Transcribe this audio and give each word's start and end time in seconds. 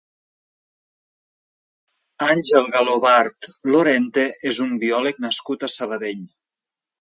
Àngel 2.27 2.69
Galobart 2.77 3.51
Lorente 3.75 4.25
és 4.53 4.63
un 4.67 4.73
biòleg 4.85 5.21
nascut 5.27 5.67
a 5.69 5.71
Sabadell. 5.77 6.27